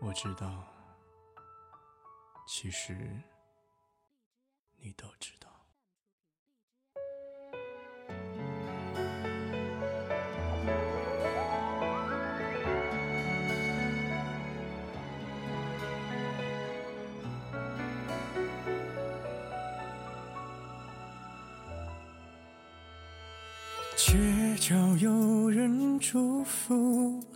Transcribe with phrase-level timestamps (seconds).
[0.00, 0.64] 我知道，
[2.46, 2.94] 其实
[4.76, 5.46] 你都知道。
[23.96, 27.35] 街角有人祝福。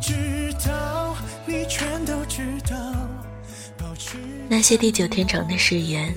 [0.00, 2.76] 知道，你全都知道。
[4.48, 6.14] 那些地久天长的誓言，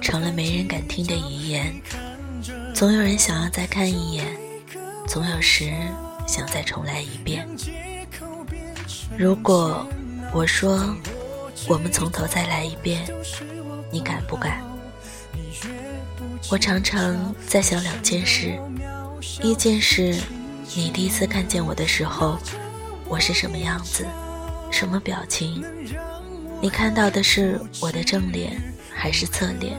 [0.00, 1.74] 成了没人敢听的遗言。
[2.74, 4.26] 总有人想要再看一眼，
[5.06, 5.72] 总有时
[6.26, 7.48] 想再重来一遍。
[9.16, 9.86] 如果
[10.32, 10.94] 我说
[11.68, 13.02] 我们从头再来一遍，
[13.90, 14.62] 你敢不敢？
[16.50, 18.58] 我常常在想两件事，
[19.42, 20.14] 一件事，
[20.74, 22.38] 你第一次看见我的时候。
[23.12, 24.06] 我是什么样子，
[24.70, 25.62] 什么表情？
[26.62, 28.58] 你看到的是我的正脸
[28.90, 29.78] 还是侧脸？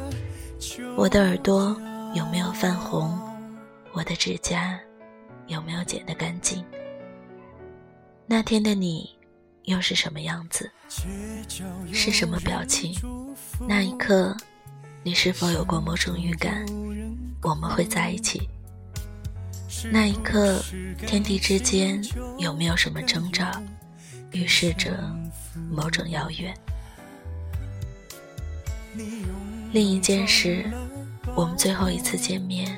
[0.96, 1.76] 我的耳朵
[2.14, 3.20] 有没有泛红？
[3.92, 4.80] 我的指甲
[5.48, 6.64] 有没有剪得干净？
[8.28, 9.10] 那天的你
[9.64, 10.70] 又是什么样子？
[11.92, 12.94] 是什么表情？
[13.68, 14.38] 那一刻，
[15.02, 16.64] 你是否有过某种预感，
[17.42, 18.48] 我们会在一起？
[19.92, 20.64] 那一刻，
[21.06, 22.02] 天地之间
[22.38, 23.46] 有没有什么征兆，
[24.32, 24.98] 预示着
[25.70, 26.54] 某种遥远？
[29.72, 30.66] 另一件事，
[31.36, 32.78] 我们最后一次见面，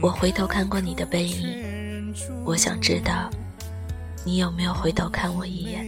[0.00, 2.14] 我回头看过你的背影，
[2.44, 3.30] 我想知道，
[4.24, 5.86] 你有没有回头看我一眼？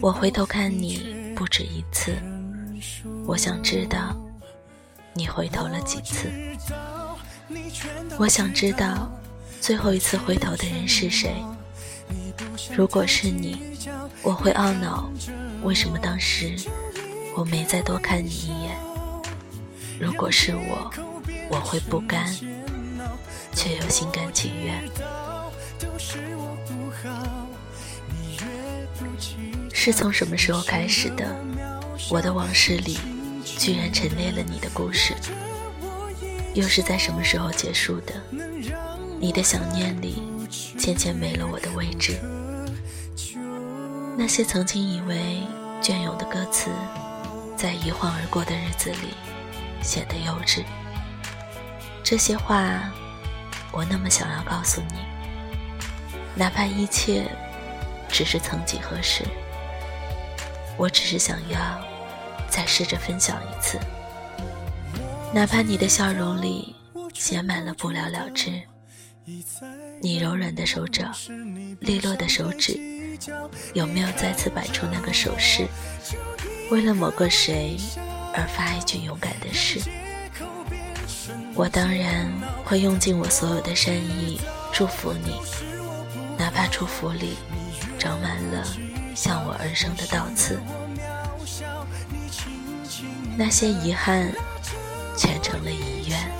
[0.00, 2.16] 我回头看你不止一次，
[3.26, 4.16] 我想知道，
[5.14, 6.30] 你回头了几次？
[8.18, 9.10] 我想知道，
[9.60, 11.34] 最后一次回头的人是谁？
[12.74, 13.62] 如果是你，
[14.22, 15.10] 我会懊恼，
[15.62, 16.56] 为什么当时
[17.36, 18.76] 我没再多看你一眼？
[19.98, 20.90] 如果是我，
[21.48, 22.26] 我会不甘，
[23.54, 24.84] 却又心甘情愿。
[29.72, 31.34] 是从什么时候开始的？
[32.10, 32.98] 我的往事里，
[33.44, 35.14] 居然陈列了你的故事。
[36.58, 38.14] 又是在什么时候结束的？
[39.20, 40.24] 你的想念里，
[40.76, 42.18] 渐渐没了我的位置。
[44.18, 45.40] 那些曾经以为
[45.80, 46.68] 隽永的歌词，
[47.56, 49.14] 在一晃而过的日子里，
[49.84, 50.64] 显得幼稚。
[52.02, 52.90] 这些话，
[53.70, 54.98] 我那么想要告诉你，
[56.34, 57.30] 哪怕一切
[58.08, 59.22] 只是曾几何时，
[60.76, 61.80] 我只是想要
[62.50, 63.78] 再试着分享一次。
[65.34, 66.74] 哪怕你的笑容里
[67.14, 68.50] 写满了不了了之，
[70.00, 71.14] 你柔软的手掌，
[71.80, 72.80] 利落的手指，
[73.74, 75.66] 有没有再次摆出那个手势？
[76.70, 77.76] 为了某个谁
[78.34, 79.80] 而发一句勇敢的誓？
[81.54, 82.26] 我当然
[82.64, 84.40] 会用尽我所有的善意
[84.72, 85.34] 祝福你，
[86.38, 87.36] 哪怕祝福里
[87.98, 88.66] 长满了
[89.14, 90.58] 向我而生的倒刺，
[93.36, 94.32] 那些遗憾。
[95.18, 96.30] 全成了遗愿，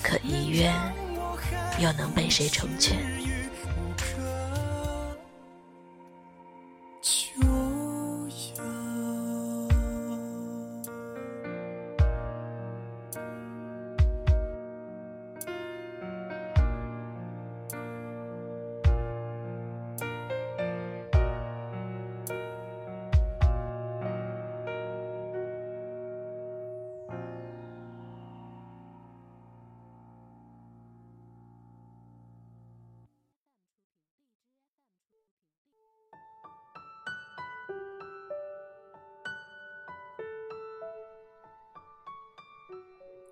[0.00, 0.72] 可遗愿
[1.80, 3.25] 又能被谁成全？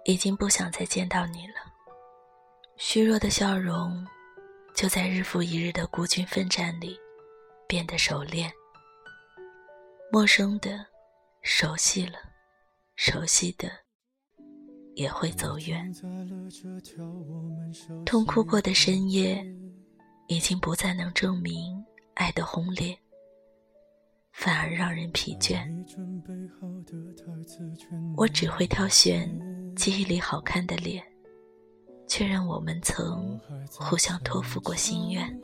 [0.04, 1.54] 已经不想再见到你了，
[2.76, 4.06] 虚弱的笑容，
[4.74, 6.98] 就在日复一日的孤军奋战里，
[7.66, 8.52] 变得熟练。
[10.12, 10.84] 陌生的，
[11.40, 12.18] 熟悉了，
[12.96, 13.70] 熟悉的，
[14.94, 15.90] 也会走远。
[18.04, 19.42] 痛哭过的深夜，
[20.28, 22.94] 已经不再能证明爱的轰烈，
[24.34, 25.66] 反而让人疲倦。
[28.16, 29.28] 我只会挑选
[29.76, 31.03] 记忆里好看的脸，
[32.06, 33.38] 确认我们曾
[33.71, 35.41] 互相托付过心愿，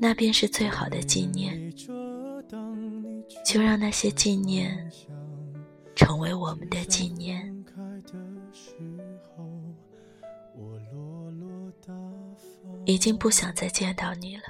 [0.00, 1.72] 那便是最好的纪念。
[3.44, 4.90] 就让那些纪念
[5.94, 7.54] 成为我们的纪念。
[12.86, 14.44] 已经不想再见到你了。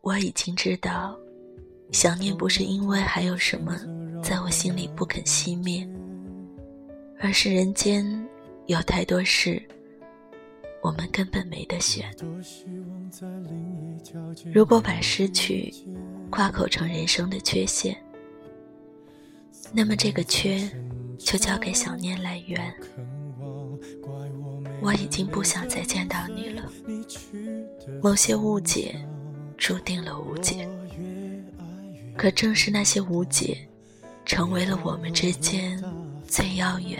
[0.00, 1.14] 我已经知道，
[1.92, 3.76] 想念不是因为还有什么
[4.22, 5.86] 在我心里不肯熄灭，
[7.22, 8.04] 而是人间
[8.66, 9.62] 有太多事，
[10.82, 12.04] 我们根本没得选。
[14.52, 15.72] 如果把失去
[16.30, 17.96] 夸口成人生的缺陷，
[19.72, 20.68] 那么这个缺
[21.16, 22.74] 就交给想念来圆。
[24.80, 26.68] 我已经不想再见到你了。
[28.02, 28.96] 某些误解，
[29.56, 30.68] 注定了无解。
[32.16, 33.56] 可正是那些无解，
[34.24, 35.80] 成为了我们之间
[36.32, 36.98] 最遥远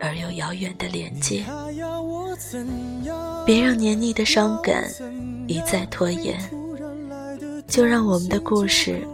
[0.00, 1.44] 而又遥远的连接。
[3.46, 4.90] 别让黏腻的伤感
[5.46, 6.36] 一再拖延，
[7.68, 9.06] 就让我们的故事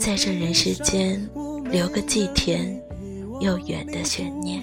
[0.00, 1.28] 在这人世间
[1.70, 2.74] 留个既甜
[3.38, 4.62] 又远的悬念。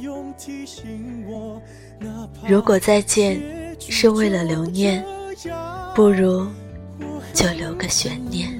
[2.47, 3.39] 如果再见
[3.77, 5.05] 是为了留念，
[5.93, 6.47] 不如
[7.35, 8.59] 就留个悬念。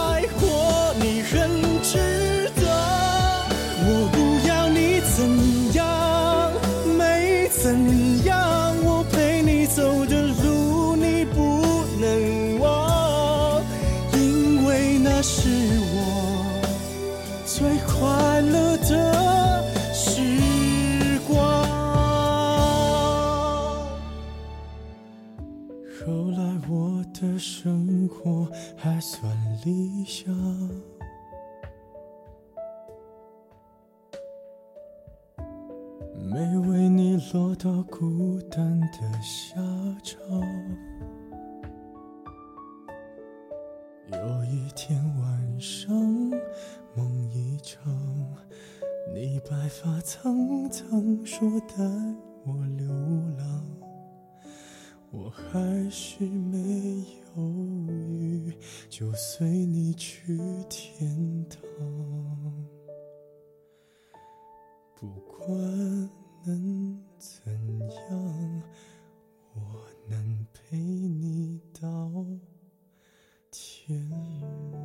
[18.41, 21.37] 乐的时光。
[25.99, 26.37] 后来
[26.69, 29.31] 我的生活还算
[29.65, 30.33] 理想。
[36.31, 39.55] 没为你落到孤单的下
[40.01, 40.17] 场。
[44.13, 45.93] 有一天晚上，
[46.95, 47.10] 梦，
[49.49, 51.75] 白发苍苍，说带
[52.45, 52.87] 我流
[53.37, 53.65] 浪，
[55.11, 57.05] 我还是没
[57.35, 57.43] 犹
[57.89, 58.53] 豫，
[58.89, 60.37] 就随你去
[60.69, 61.59] 天堂。
[64.95, 65.49] 不管
[66.45, 67.51] 能怎
[68.09, 68.63] 样，
[69.53, 72.11] 我能陪你到
[73.49, 74.07] 天
[74.71, 74.80] 亮。